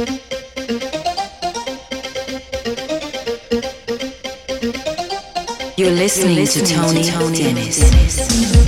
You're 0.00 0.06
listening, 5.90 6.36
You're 6.36 6.44
listening 6.44 6.64
to 6.64 6.74
Tony, 6.74 7.02
to 7.02 7.10
Tony 7.10 7.38
Dennis. 7.38 7.80
Dennis. 7.80 8.59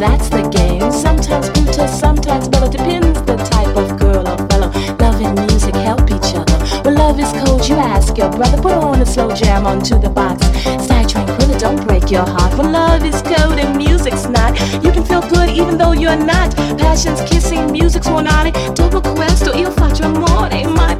that's 0.00 0.30
the 0.30 0.48
game. 0.48 0.90
Sometimes 0.90 1.50
brutal, 1.50 1.86
sometimes 1.86 2.48
mellow, 2.48 2.70
depends 2.70 3.20
the 3.22 3.36
type 3.36 3.76
of 3.76 3.98
girl 3.98 4.26
or 4.26 4.38
fellow. 4.48 4.70
Love 4.98 5.20
and 5.20 5.38
music 5.46 5.74
help 5.74 6.10
each 6.10 6.34
other. 6.34 6.56
When 6.84 6.94
love 6.94 7.20
is 7.20 7.30
cold, 7.44 7.68
you 7.68 7.76
ask 7.76 8.16
your 8.16 8.30
brother, 8.30 8.60
put 8.60 8.72
on 8.72 9.02
a 9.02 9.06
slow 9.06 9.30
jam 9.34 9.66
onto 9.66 9.98
the 9.98 10.08
box. 10.08 10.46
Stay 10.84 11.04
tranquil, 11.04 11.58
don't 11.58 11.86
break 11.86 12.10
your 12.10 12.24
heart. 12.24 12.56
When 12.56 12.72
love 12.72 13.04
is 13.04 13.20
cold 13.22 13.58
and 13.58 13.76
music's 13.76 14.26
not, 14.26 14.58
you 14.82 14.90
can 14.90 15.04
feel 15.04 15.22
good 15.28 15.50
even 15.50 15.76
though 15.76 15.92
you're 15.92 16.16
not. 16.16 16.56
Passion's 16.78 17.20
kissing, 17.30 17.70
music's 17.70 18.08
one 18.08 18.26
on 18.26 18.46
it. 18.46 18.54
Double 18.74 19.02
quest 19.02 19.46
or 19.48 19.54
il 19.54 19.70
amore, 20.02 20.48
my 20.74 20.99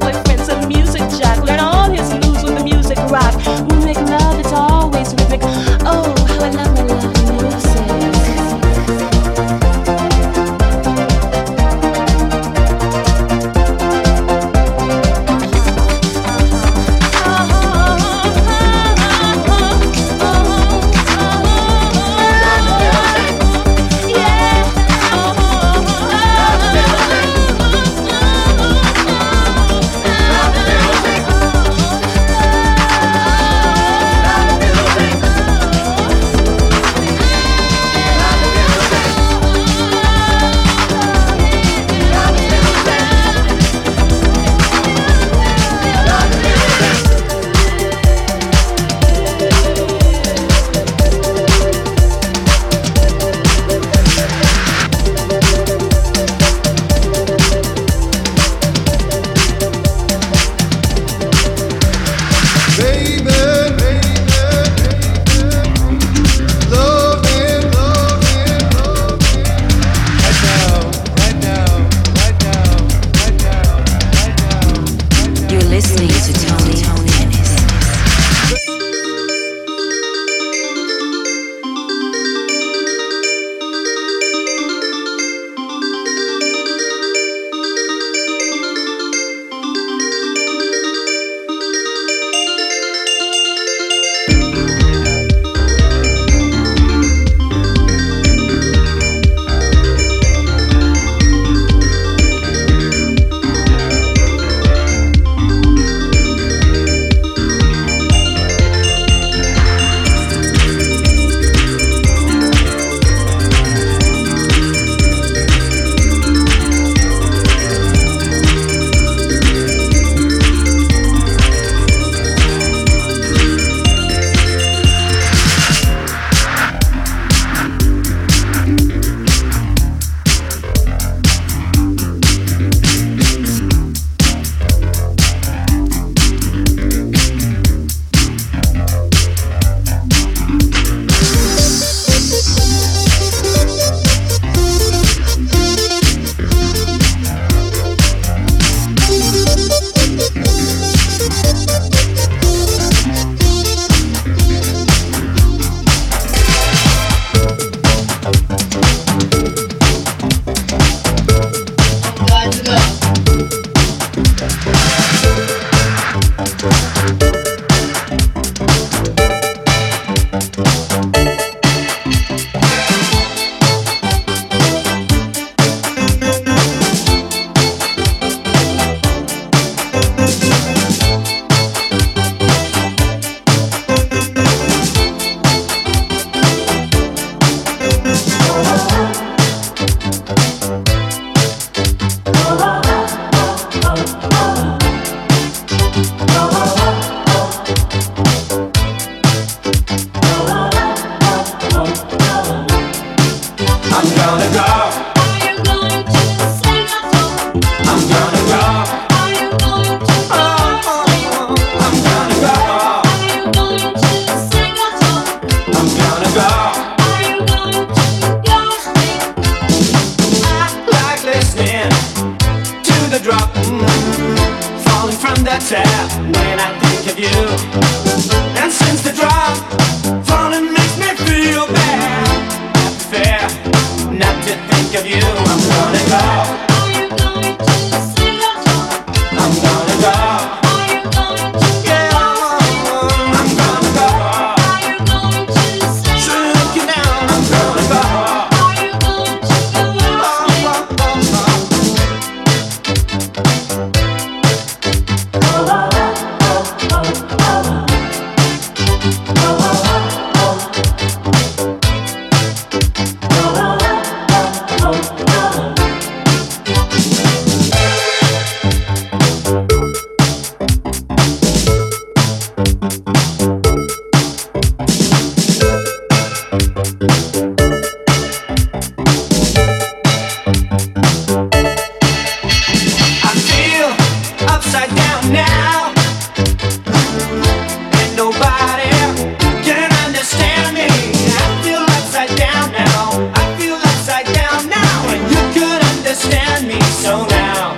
So 297.00 297.24
now 297.28 297.76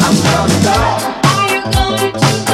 I'm 0.00 0.16
gonna 0.24 0.58
go. 0.64 0.76
Are 1.28 1.48
you 1.52 1.60
going 1.70 2.12
to? 2.14 2.47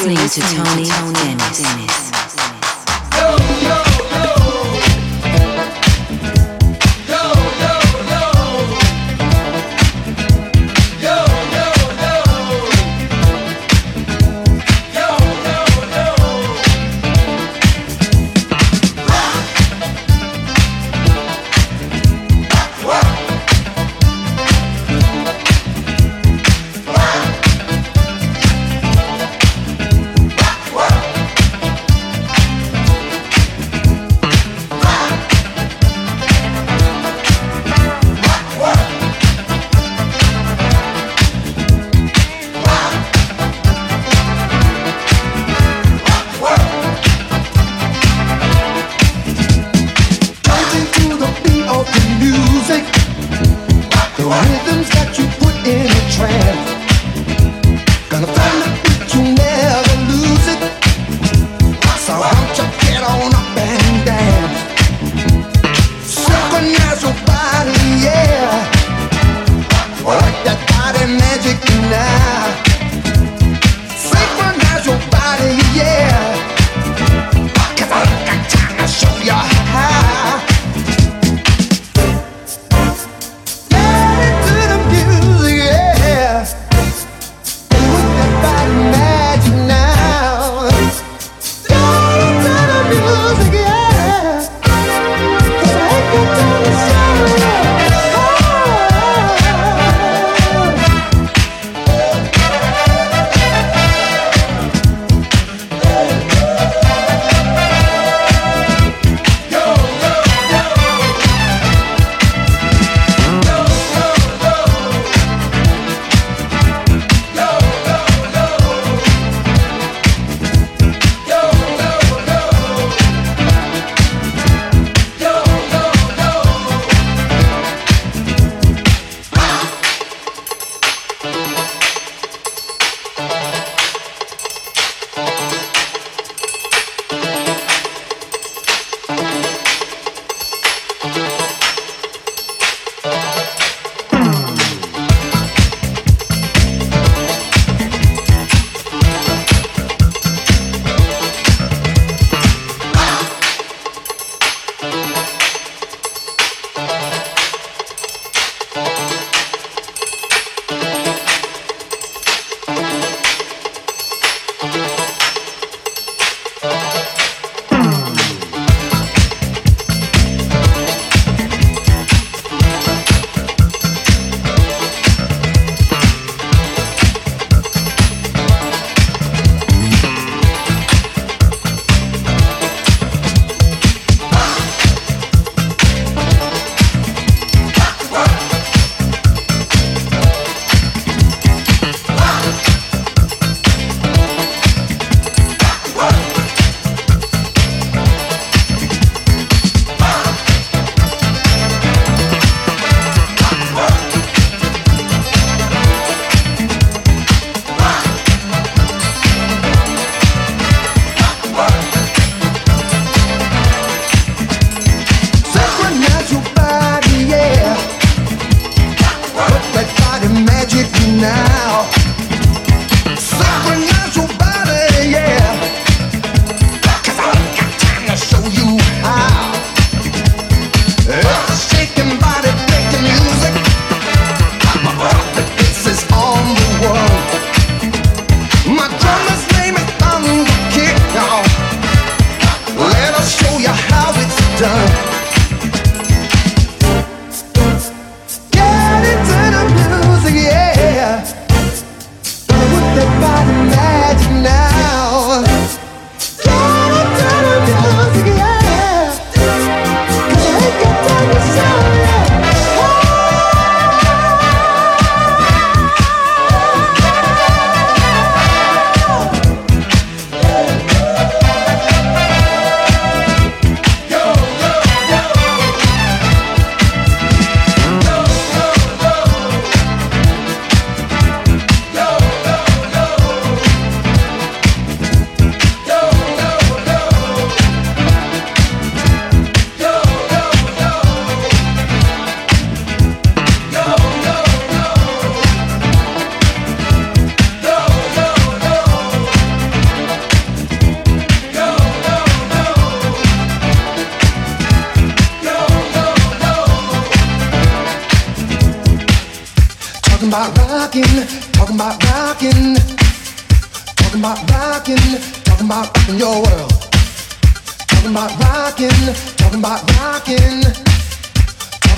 Listening 0.00 0.16
to 0.16 0.40
Tony 0.40 0.84
Dennis. 3.12 3.91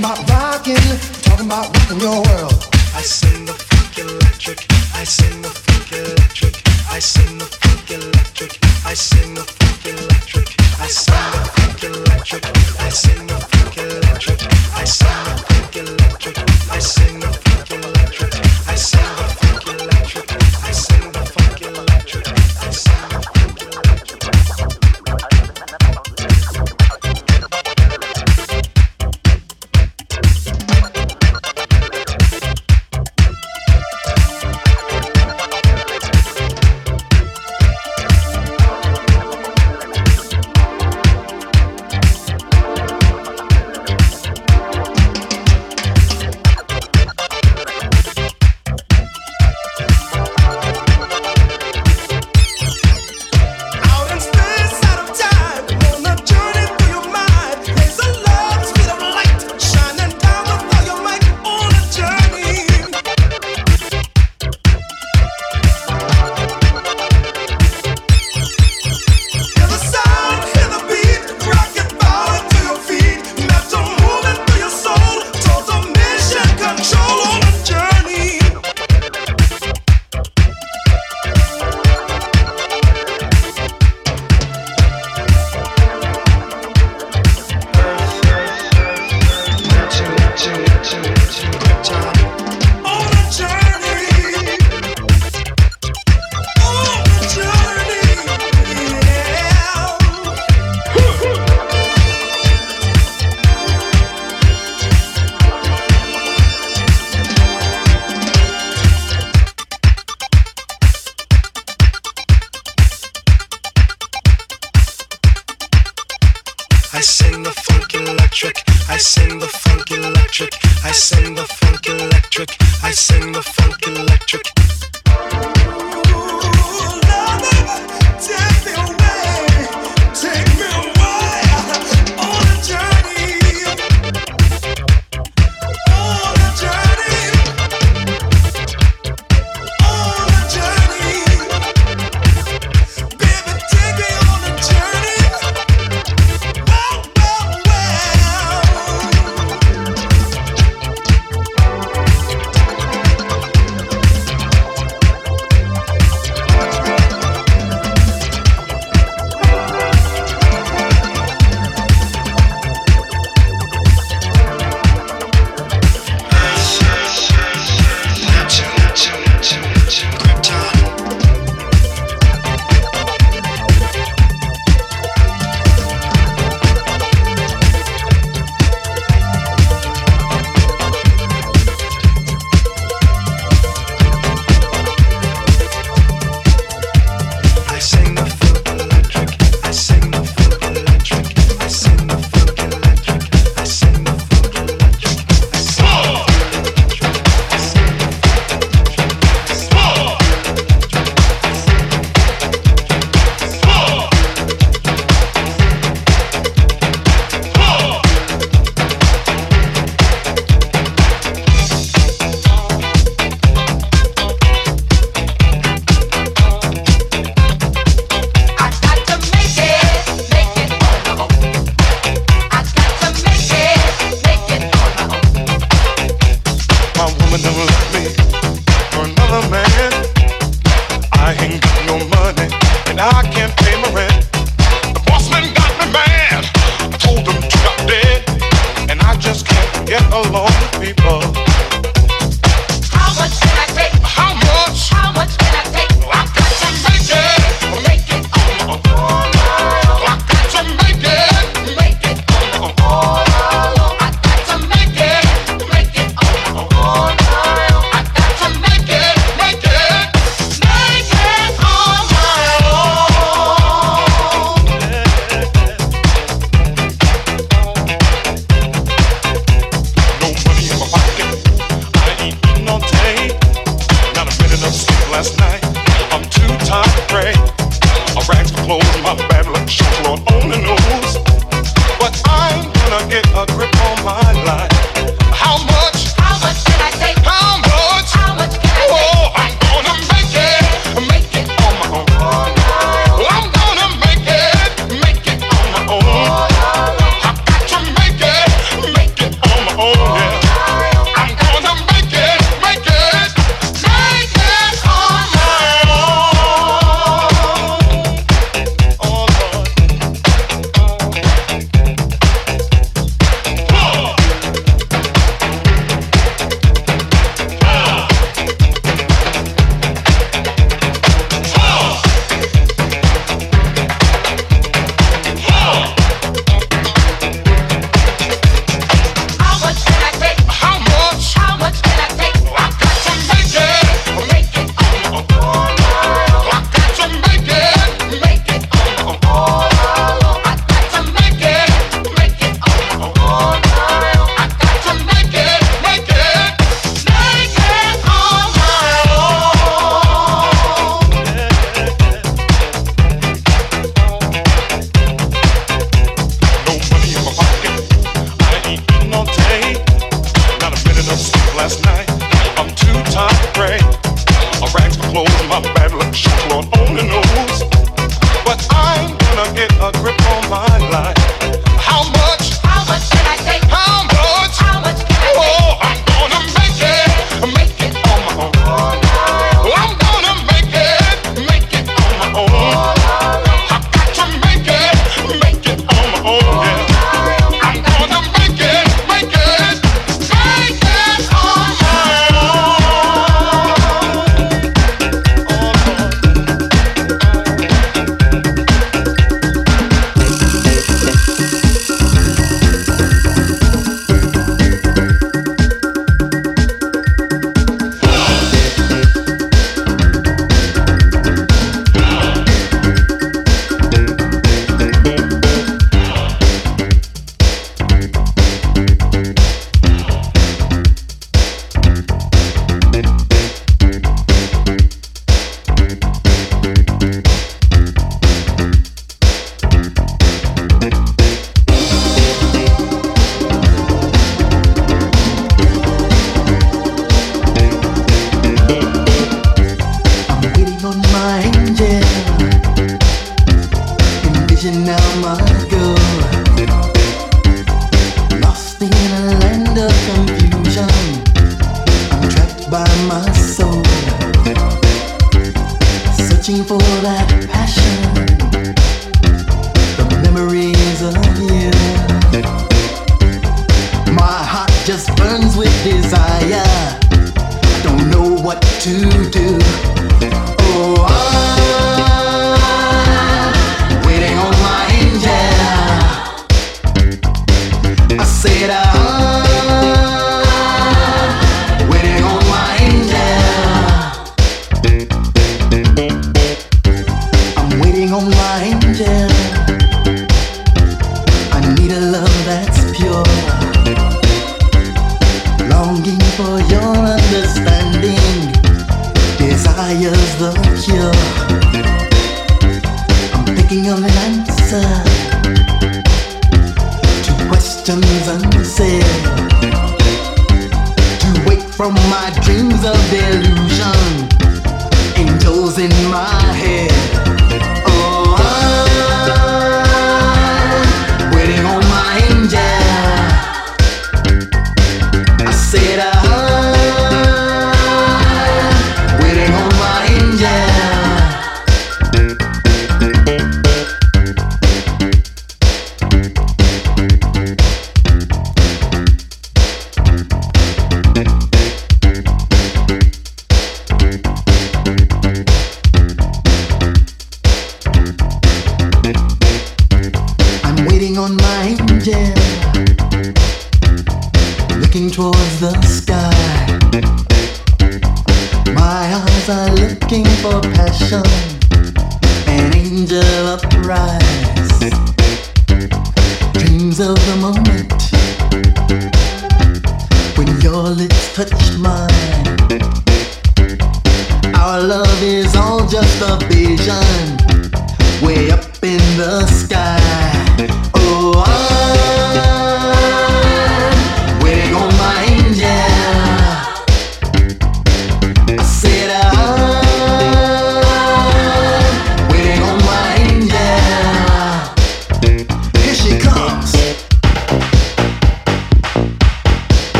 talking 0.00 0.24
about 0.24 0.30
rocking, 0.30 0.76
I'm 0.76 0.98
talking 1.22 1.46
about 1.46 1.76
rocking 1.76 2.00
your 2.00 2.22
world. 2.22 2.68
I 2.94 3.02
sing 3.02 3.44
the 3.46 3.52
funk 3.52 3.98
electric, 3.98 4.66
I 4.94 5.04
sing 5.04 5.42
the 5.42 5.48
funk 5.48 5.92
electric, 5.92 6.62
I 6.90 6.98
sing 6.98 7.38
the 7.38 7.44
funk 7.44 7.90
electric, 7.90 8.58
I 8.84 8.94
sing 8.94 9.34
the 9.34 9.42
funk 9.42 9.86
electric, 9.86 10.48
I 10.80 10.86
sing 10.86 11.32
the 11.32 11.50
funk 11.54 11.84
electric, 11.84 12.44
I 12.80 12.88
sing 12.90 13.26
the 13.26 13.34
funk 13.34 13.78
electric, 13.78 14.42
I 14.74 14.84
sing 14.84 15.08
the 15.08 15.45